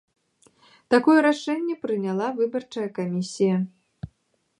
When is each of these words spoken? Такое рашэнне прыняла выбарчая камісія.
Такое 0.93 1.17
рашэнне 1.25 1.75
прыняла 1.83 2.27
выбарчая 2.39 2.87
камісія. 2.97 3.57